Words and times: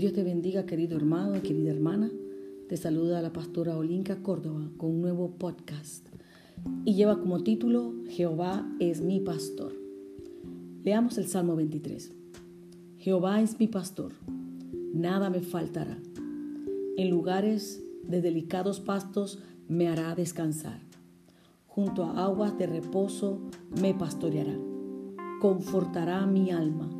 Dios 0.00 0.14
te 0.14 0.24
bendiga, 0.24 0.64
querido 0.64 0.96
hermano 0.96 1.36
y 1.36 1.40
querida 1.40 1.70
hermana. 1.70 2.10
Te 2.70 2.78
saluda 2.78 3.20
la 3.20 3.34
pastora 3.34 3.76
Olinka 3.76 4.22
Córdoba 4.22 4.70
con 4.78 4.92
un 4.92 5.02
nuevo 5.02 5.32
podcast 5.32 6.08
y 6.86 6.94
lleva 6.94 7.20
como 7.20 7.42
título 7.42 7.92
Jehová 8.08 8.66
es 8.80 9.02
mi 9.02 9.20
pastor. 9.20 9.74
Leamos 10.84 11.18
el 11.18 11.26
Salmo 11.26 11.54
23. 11.54 12.12
Jehová 12.96 13.42
es 13.42 13.58
mi 13.60 13.66
pastor, 13.66 14.12
nada 14.94 15.28
me 15.28 15.42
faltará. 15.42 15.98
En 16.96 17.10
lugares 17.10 17.84
de 18.02 18.22
delicados 18.22 18.80
pastos 18.80 19.38
me 19.68 19.88
hará 19.88 20.14
descansar. 20.14 20.80
Junto 21.66 22.04
a 22.04 22.24
aguas 22.24 22.56
de 22.56 22.66
reposo 22.66 23.42
me 23.82 23.92
pastoreará. 23.92 24.58
Confortará 25.42 26.24
mi 26.24 26.52
alma 26.52 26.99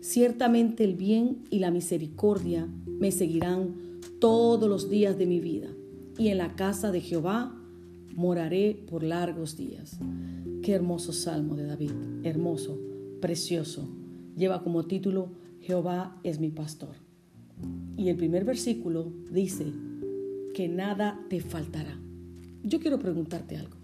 Ciertamente 0.00 0.84
el 0.84 0.94
bien 0.94 1.44
y 1.50 1.58
la 1.58 1.70
misericordia 1.70 2.66
me 2.86 3.12
seguirán 3.12 3.74
todos 4.18 4.68
los 4.68 4.88
días 4.88 5.18
de 5.18 5.26
mi 5.26 5.40
vida, 5.40 5.68
y 6.18 6.28
en 6.28 6.38
la 6.38 6.56
casa 6.56 6.90
de 6.90 7.00
Jehová 7.00 7.54
moraré 8.14 8.82
por 8.88 9.02
largos 9.02 9.56
días. 9.56 9.98
Qué 10.62 10.72
hermoso 10.72 11.12
salmo 11.12 11.54
de 11.54 11.66
David, 11.66 11.92
hermoso, 12.22 12.78
precioso. 13.20 13.88
Lleva 14.36 14.62
como 14.62 14.84
título 14.86 15.32
Jehová 15.60 16.18
es 16.24 16.40
mi 16.40 16.50
pastor. 16.50 16.96
Y 17.96 18.08
el 18.08 18.16
primer 18.16 18.44
versículo 18.44 19.12
dice 19.30 19.66
que 20.54 20.68
nada 20.68 21.20
te 21.28 21.40
faltará. 21.40 21.98
Yo 22.62 22.80
quiero 22.80 22.98
preguntarte 22.98 23.56
algo. 23.56 23.76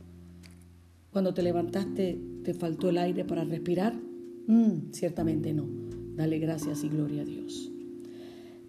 Cuando 1.10 1.34
te 1.34 1.42
levantaste, 1.42 2.18
¿te 2.42 2.54
faltó 2.54 2.88
el 2.88 2.98
aire 2.98 3.24
para 3.24 3.44
respirar? 3.44 3.94
Mm, 4.46 4.92
ciertamente 4.92 5.52
no. 5.52 5.66
Dale 6.16 6.38
gracias 6.38 6.82
y 6.82 6.88
gloria 6.88 7.22
a 7.22 7.24
Dios. 7.26 7.70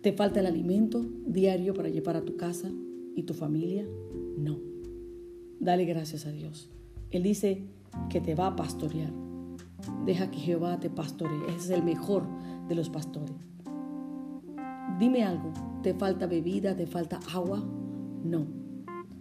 ¿Te 0.02 0.12
falta 0.12 0.42
el 0.42 0.48
alimento 0.48 1.06
diario 1.26 1.74
para 1.74 1.88
llevar 1.88 2.18
a 2.18 2.26
tu 2.26 2.36
casa 2.36 2.70
y 3.16 3.24
tu 3.24 3.34
familia? 3.34 3.88
No. 4.38 4.60
Dale 5.60 5.86
gracias 5.86 6.26
a 6.26 6.32
Dios. 6.32 6.70
Él 7.10 7.24
dice 7.24 7.64
que 8.10 8.20
te 8.20 8.36
va 8.36 8.48
a 8.48 8.56
pastorear. 8.58 9.14
Deja 10.06 10.30
que 10.30 10.40
Jehová 10.40 10.80
te 10.80 10.90
pastoree. 10.90 11.56
Es 11.56 11.70
el 11.70 11.84
mejor 11.84 12.28
de 12.68 12.76
los 12.76 12.90
pastores. 12.90 13.36
Dime 15.00 15.24
algo. 15.24 15.54
¿Te 15.84 15.94
falta 15.94 16.28
bebida? 16.28 16.76
¿Te 16.76 16.86
falta 16.86 17.20
agua? 17.34 17.64
No. 18.26 18.46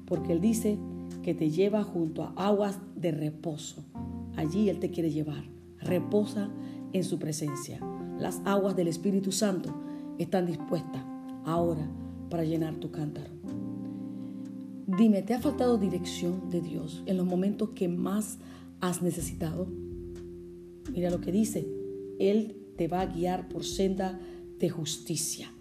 Porque 0.04 0.32
Él 0.32 0.40
dice 0.40 0.78
que 1.22 1.32
te 1.32 1.50
lleva 1.50 1.84
junto 1.84 2.24
a 2.24 2.32
aguas 2.36 2.80
de 2.96 3.12
reposo. 3.12 3.84
Allí 4.34 4.68
Él 4.68 4.80
te 4.80 4.90
quiere 4.90 5.12
llevar. 5.12 5.44
Reposa 5.78 6.50
en 6.92 7.04
su 7.04 7.18
presencia. 7.18 7.78
Las 8.18 8.40
aguas 8.44 8.74
del 8.76 8.88
Espíritu 8.88 9.30
Santo 9.32 9.74
están 10.18 10.46
dispuestas 10.46 11.04
ahora 11.44 11.86
para 12.30 12.44
llenar 12.44 12.76
tu 12.76 12.90
cántaro. 12.90 13.30
Dime, 14.86 15.22
¿te 15.22 15.34
ha 15.34 15.40
faltado 15.40 15.78
dirección 15.78 16.48
de 16.50 16.60
Dios 16.60 17.02
en 17.06 17.16
los 17.16 17.26
momentos 17.26 17.70
que 17.70 17.88
más 17.88 18.38
has 18.80 19.02
necesitado? 19.02 19.66
Mira 20.92 21.10
lo 21.10 21.20
que 21.20 21.32
dice, 21.32 21.66
Él 22.18 22.56
te 22.76 22.88
va 22.88 23.00
a 23.00 23.06
guiar 23.06 23.48
por 23.48 23.64
senda 23.64 24.18
de 24.58 24.70
justicia. 24.70 25.52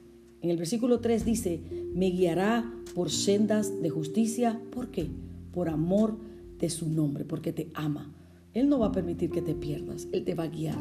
En 0.42 0.50
el 0.52 0.58
versículo 0.58 1.00
3 1.00 1.26
dice, 1.26 1.62
me 1.94 2.12
guiará 2.12 2.72
por 2.94 3.10
sendas 3.10 3.82
de 3.82 3.90
justicia. 3.90 4.62
¿Por 4.72 4.92
qué? 4.92 5.10
Por 5.52 5.70
amor 5.70 6.18
de 6.60 6.70
su 6.70 6.88
nombre, 6.88 7.26
porque 7.26 7.52
te 7.52 7.70
ama. 7.74 8.14
Él 8.54 8.70
no 8.70 8.80
va 8.80 8.88
a 8.88 8.92
permitir 8.92 9.32
que 9.32 9.42
te 9.42 9.56
pierdas, 9.56 10.08
Él 10.14 10.24
te 10.24 10.36
va 10.36 10.44
a 10.44 10.48
guiar 10.48 10.78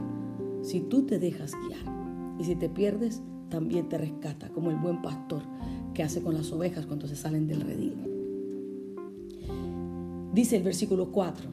si 0.64 0.80
tú 0.80 1.02
te 1.02 1.19
dejas 1.19 1.52
guiar. 1.52 1.94
Y 2.41 2.44
si 2.44 2.56
te 2.56 2.69
pierdes, 2.69 3.22
también 3.48 3.88
te 3.88 3.98
rescata, 3.98 4.48
como 4.48 4.70
el 4.70 4.76
buen 4.76 5.02
pastor 5.02 5.42
que 5.92 6.02
hace 6.02 6.22
con 6.22 6.34
las 6.34 6.50
ovejas 6.50 6.86
cuando 6.86 7.06
se 7.06 7.14
salen 7.14 7.47
del 7.47 7.60
redil. 7.60 7.94
Dice 10.32 10.56
el 10.56 10.64
versículo 10.64 11.12
4, 11.12 11.48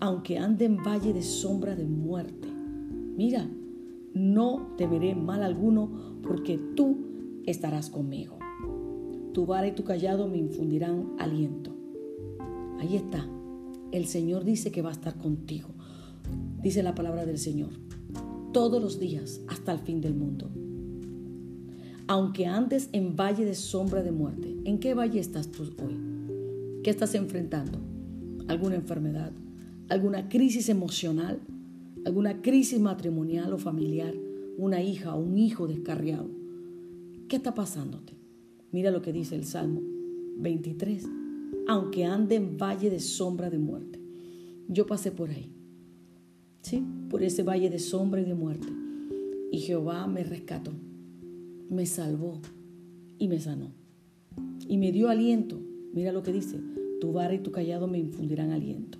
aunque 0.00 0.38
ande 0.38 0.64
en 0.64 0.78
valle 0.78 1.12
de 1.12 1.22
sombra 1.22 1.76
de 1.76 1.84
muerte, 1.84 2.48
mira, 3.16 3.48
no 4.12 4.74
temeré 4.76 5.14
mal 5.14 5.44
alguno 5.44 6.18
porque 6.22 6.58
tú 6.74 6.96
estarás 7.46 7.90
conmigo. 7.90 8.38
Tu 9.32 9.46
vara 9.46 9.68
y 9.68 9.72
tu 9.72 9.84
callado 9.84 10.26
me 10.26 10.38
infundirán 10.38 11.12
aliento. 11.18 11.70
Ahí 12.80 12.96
está. 12.96 13.24
El 13.92 14.06
Señor 14.06 14.44
dice 14.44 14.72
que 14.72 14.82
va 14.82 14.88
a 14.88 14.92
estar 14.92 15.16
contigo. 15.16 15.68
Dice 16.60 16.82
la 16.82 16.96
palabra 16.96 17.24
del 17.24 17.38
Señor 17.38 17.89
todos 18.52 18.82
los 18.82 18.98
días 18.98 19.40
hasta 19.46 19.72
el 19.72 19.78
fin 19.78 20.00
del 20.00 20.14
mundo. 20.14 20.50
Aunque 22.08 22.46
andes 22.46 22.88
en 22.92 23.14
valle 23.14 23.44
de 23.44 23.54
sombra 23.54 24.02
de 24.02 24.10
muerte, 24.10 24.56
¿en 24.64 24.78
qué 24.78 24.94
valle 24.94 25.20
estás 25.20 25.50
tú 25.50 25.62
hoy? 25.62 25.96
¿Qué 26.82 26.90
estás 26.90 27.14
enfrentando? 27.14 27.78
¿Alguna 28.48 28.74
enfermedad? 28.74 29.32
¿Alguna 29.88 30.28
crisis 30.28 30.68
emocional? 30.68 31.40
¿Alguna 32.04 32.42
crisis 32.42 32.80
matrimonial 32.80 33.52
o 33.52 33.58
familiar? 33.58 34.14
¿Una 34.58 34.82
hija 34.82 35.14
o 35.14 35.20
un 35.20 35.38
hijo 35.38 35.68
descarriado? 35.68 36.28
¿Qué 37.28 37.36
está 37.36 37.54
pasándote? 37.54 38.14
Mira 38.72 38.90
lo 38.90 39.02
que 39.02 39.12
dice 39.12 39.36
el 39.36 39.44
Salmo 39.44 39.80
23. 40.38 41.08
Aunque 41.68 42.04
ande 42.04 42.34
en 42.34 42.56
valle 42.56 42.90
de 42.90 42.98
sombra 42.98 43.50
de 43.50 43.58
muerte. 43.58 44.00
Yo 44.66 44.86
pasé 44.86 45.12
por 45.12 45.30
ahí 45.30 45.52
¿sí? 46.62 46.84
por 47.08 47.22
ese 47.22 47.42
valle 47.42 47.70
de 47.70 47.78
sombra 47.78 48.20
y 48.20 48.24
de 48.24 48.34
muerte. 48.34 48.68
Y 49.50 49.58
Jehová 49.58 50.06
me 50.06 50.22
rescató, 50.22 50.72
me 51.68 51.86
salvó 51.86 52.40
y 53.18 53.28
me 53.28 53.40
sanó. 53.40 53.72
Y 54.68 54.78
me 54.78 54.92
dio 54.92 55.08
aliento. 55.08 55.58
Mira 55.92 56.12
lo 56.12 56.22
que 56.22 56.32
dice, 56.32 56.60
tu 57.00 57.12
vara 57.12 57.34
y 57.34 57.40
tu 57.40 57.50
callado 57.50 57.88
me 57.88 57.98
infundirán 57.98 58.52
aliento. 58.52 58.98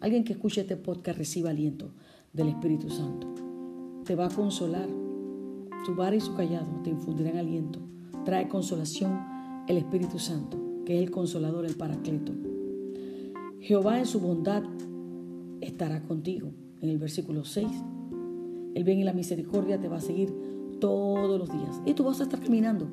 Alguien 0.00 0.24
que 0.24 0.32
escuche 0.32 0.62
este 0.62 0.76
podcast 0.76 1.18
reciba 1.18 1.50
aliento 1.50 1.92
del 2.32 2.48
Espíritu 2.48 2.90
Santo. 2.90 3.32
Te 4.04 4.16
va 4.16 4.26
a 4.26 4.34
consolar. 4.34 4.88
Tu 5.86 5.94
vara 5.94 6.16
y 6.16 6.20
su 6.20 6.34
callado 6.34 6.80
te 6.82 6.90
infundirán 6.90 7.36
aliento. 7.36 7.78
Trae 8.24 8.48
consolación 8.48 9.18
el 9.68 9.76
Espíritu 9.76 10.18
Santo, 10.18 10.82
que 10.84 10.96
es 10.96 11.02
el 11.02 11.10
consolador, 11.10 11.64
el 11.64 11.76
paracleto. 11.76 12.32
Jehová 13.60 13.98
en 13.98 14.06
su 14.06 14.18
bondad 14.20 14.64
estará 15.60 16.02
contigo 16.02 16.52
en 16.80 16.88
el 16.88 16.98
versículo 16.98 17.44
6. 17.44 17.66
El 18.74 18.84
bien 18.84 18.98
y 18.98 19.04
la 19.04 19.12
misericordia 19.12 19.80
te 19.80 19.88
va 19.88 19.98
a 19.98 20.00
seguir 20.00 20.32
todos 20.80 21.38
los 21.38 21.50
días. 21.50 21.80
Y 21.86 21.94
tú 21.94 22.04
vas 22.04 22.20
a 22.20 22.24
estar 22.24 22.40
caminando 22.40 22.88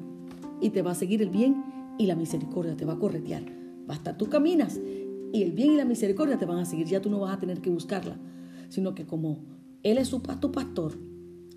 y 0.61 0.69
te 0.69 0.81
va 0.81 0.91
a 0.91 0.95
seguir 0.95 1.21
el 1.21 1.29
bien 1.29 1.63
y 1.97 2.05
la 2.05 2.15
misericordia 2.15 2.75
te 2.75 2.85
va 2.85 2.93
a 2.93 2.99
corretear. 2.99 3.43
Basta, 3.87 4.17
tú 4.17 4.27
caminas 4.27 4.79
y 5.33 5.43
el 5.43 5.51
bien 5.51 5.73
y 5.73 5.77
la 5.77 5.85
misericordia 5.85 6.37
te 6.37 6.45
van 6.45 6.59
a 6.59 6.65
seguir. 6.65 6.87
Ya 6.87 7.01
tú 7.01 7.09
no 7.09 7.19
vas 7.19 7.33
a 7.33 7.39
tener 7.39 7.61
que 7.61 7.69
buscarla, 7.69 8.17
sino 8.69 8.95
que 8.95 9.05
como 9.05 9.39
Él 9.83 9.97
es 9.97 10.09
tu 10.09 10.51
pastor, 10.51 10.97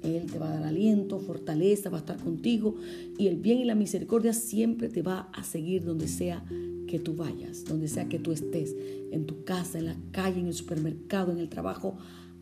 Él 0.05 0.31
te 0.31 0.39
va 0.39 0.51
a 0.51 0.55
dar 0.55 0.65
aliento, 0.65 1.19
fortaleza, 1.19 1.91
va 1.91 1.99
a 1.99 2.01
estar 2.01 2.19
contigo 2.19 2.77
y 3.19 3.29
el 3.29 3.37
bien 3.37 3.59
y 3.59 3.65
la 3.65 3.75
misericordia 3.75 4.33
siempre 4.33 4.89
te 4.89 5.03
va 5.03 5.31
a 5.33 5.43
seguir 5.45 5.85
donde 5.85 6.09
sea 6.09 6.45
que 6.87 6.99
tú 6.99 7.15
vayas, 7.15 7.65
donde 7.65 7.89
sea 7.89 8.09
que 8.09 8.19
tú 8.19 8.33
estés, 8.33 8.77
en 9.11 9.27
tu 9.27 9.45
casa, 9.45 9.79
en 9.79 9.87
la 9.87 9.97
calle, 10.13 10.41
en 10.41 10.47
el 10.47 10.55
supermercado, 10.55 11.33
en 11.33 11.39
el 11.39 11.49
trabajo 11.49 11.97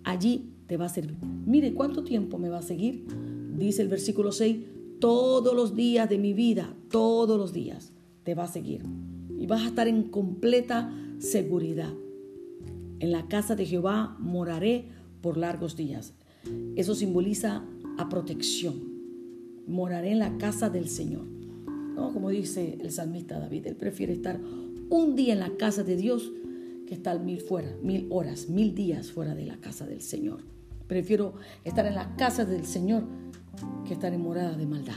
allí 0.05 0.53
te 0.67 0.77
va 0.77 0.87
a 0.87 0.89
servir. 0.89 1.17
Mire, 1.47 1.75
¿cuánto 1.75 2.03
tiempo 2.03 2.39
me 2.39 2.49
va 2.49 2.59
a 2.59 2.63
seguir? 2.63 3.07
Dice 3.57 3.83
el 3.83 3.89
versículo 3.89 4.33
6, 4.33 4.59
todos 5.01 5.55
los 5.55 5.75
días 5.75 6.09
de 6.09 6.19
mi 6.19 6.33
vida, 6.33 6.75
todos 6.91 7.39
los 7.39 7.53
días 7.53 7.93
te 8.23 8.35
va 8.35 8.45
a 8.45 8.49
seguir. 8.49 8.83
Y 9.39 9.47
vas 9.47 9.63
a 9.63 9.69
estar 9.69 9.89
en 9.89 10.05
completa 10.05 10.93
seguridad. 11.19 11.93
En 13.01 13.11
la 13.11 13.27
casa 13.27 13.57
de 13.57 13.67
Jehová 13.67 14.17
moraré 14.21 14.87
por 15.21 15.37
largos 15.37 15.77
días. 15.77 16.15
Eso 16.77 16.95
simboliza 16.95 17.65
a 17.99 18.09
protección. 18.09 18.75
Moraré 19.67 20.13
en 20.13 20.19
la 20.19 20.39
casa 20.39 20.71
del 20.71 20.89
Señor. 20.89 21.27
No, 21.95 22.13
como 22.13 22.31
dice 22.31 22.79
el 22.81 22.91
salmista 22.91 23.39
David, 23.39 23.67
él 23.67 23.77
prefiere 23.77 24.13
estar 24.13 24.41
un 24.91 25.15
día 25.15 25.33
en 25.33 25.41
la 25.41 25.57
casa 25.57 25.83
de 25.83 25.97
Dios 25.97 26.33
estar 26.93 27.21
mil 27.21 27.41
fuera, 27.41 27.75
mil 27.83 28.07
horas, 28.11 28.49
mil 28.49 28.75
días 28.75 29.11
fuera 29.11 29.35
de 29.35 29.47
la 29.47 29.57
casa 29.57 29.87
del 29.87 30.01
Señor. 30.01 30.41
Prefiero 30.87 31.35
estar 31.65 31.87
en 31.87 31.95
la 31.95 32.17
casa 32.17 32.45
del 32.45 32.67
Señor 32.67 33.05
que 33.87 33.95
estar 33.95 34.13
en 34.13 34.21
morada 34.21 34.57
de 34.57 34.67
maldad. 34.67 34.95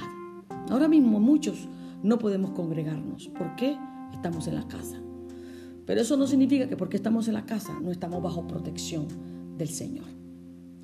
Ahora 0.70 0.88
mismo 0.88 1.20
muchos 1.20 1.68
no 2.04 2.20
podemos 2.20 2.52
congregarnos. 2.52 3.30
¿Por 3.30 3.56
qué? 3.56 3.78
Estamos 4.14 4.48
en 4.48 4.56
la 4.56 4.68
casa. 4.68 5.02
Pero 5.86 6.02
eso 6.02 6.18
no 6.18 6.28
significa 6.28 6.68
que 6.68 6.78
porque 6.78 6.98
estamos 6.98 7.28
en 7.28 7.36
la 7.36 7.46
casa 7.46 7.80
no 7.80 7.92
estamos 7.92 8.22
bajo 8.22 8.48
protección 8.48 9.08
del 9.58 9.70
Señor. 9.70 10.06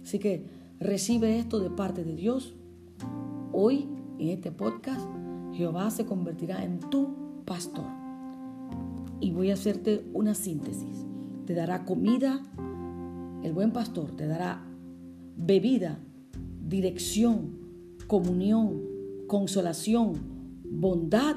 Así 0.04 0.20
que 0.20 0.46
recibe 0.80 1.40
esto 1.40 1.60
de 1.60 1.70
parte 1.70 2.04
de 2.04 2.16
Dios. 2.16 2.56
Hoy, 3.54 3.88
en 4.20 4.30
este 4.30 4.52
podcast, 4.52 5.02
Jehová 5.54 5.90
se 5.92 6.06
convertirá 6.06 6.64
en 6.64 6.80
tu 6.80 7.10
pastor. 7.46 7.86
Y 9.20 9.32
voy 9.32 9.52
a 9.52 9.54
hacerte 9.54 10.06
una 10.14 10.34
síntesis. 10.34 11.06
Te 11.46 11.54
dará 11.54 11.86
comida, 11.86 12.42
el 13.44 13.54
buen 13.54 13.72
pastor 13.72 14.12
te 14.16 14.28
dará 14.28 14.64
bebida, 15.36 16.00
dirección, 16.68 17.52
comunión, 18.08 18.82
consolación, 19.28 20.14
bondad 20.64 21.36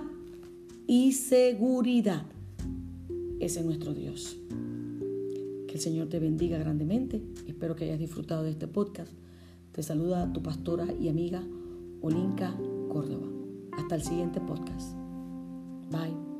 y 0.87 1.12
seguridad. 1.12 2.25
Ese 3.40 3.61
es 3.61 3.66
nuestro 3.66 3.94
Dios. 3.94 4.38
El 5.75 5.81
Señor 5.81 6.09
te 6.09 6.21
bendiga 6.21 6.56
grandemente. 6.56 7.21
Espero 7.49 7.75
que 7.75 7.87
hayas 7.87 7.99
disfrutado 7.99 8.44
de 8.44 8.50
este 8.50 8.69
podcast. 8.69 9.12
Te 9.73 9.82
saluda 9.82 10.32
tu 10.32 10.41
pastora 10.41 10.87
y 11.00 11.09
amiga 11.09 11.43
Olinka 12.00 12.55
Córdoba. 12.88 13.26
Hasta 13.73 13.97
el 13.97 14.03
siguiente 14.03 14.41
podcast. 14.41 14.94
Bye. 15.91 16.34